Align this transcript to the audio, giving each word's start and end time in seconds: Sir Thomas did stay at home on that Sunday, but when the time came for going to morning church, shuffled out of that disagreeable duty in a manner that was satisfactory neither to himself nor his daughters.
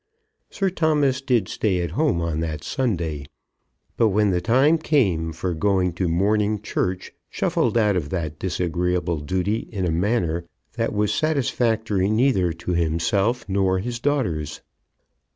Sir 0.49 0.71
Thomas 0.71 1.21
did 1.21 1.47
stay 1.47 1.79
at 1.83 1.91
home 1.91 2.21
on 2.21 2.39
that 2.39 2.63
Sunday, 2.63 3.27
but 3.97 4.09
when 4.09 4.31
the 4.31 4.41
time 4.41 4.79
came 4.79 5.31
for 5.31 5.53
going 5.53 5.93
to 5.93 6.07
morning 6.09 6.59
church, 6.59 7.11
shuffled 7.29 7.77
out 7.77 7.95
of 7.95 8.09
that 8.09 8.39
disagreeable 8.39 9.19
duty 9.19 9.69
in 9.71 9.85
a 9.85 9.91
manner 9.91 10.47
that 10.73 10.91
was 10.91 11.13
satisfactory 11.13 12.09
neither 12.09 12.51
to 12.51 12.71
himself 12.71 13.47
nor 13.47 13.77
his 13.77 13.99
daughters. 13.99 14.61